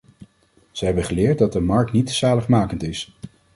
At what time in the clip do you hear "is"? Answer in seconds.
2.83-3.13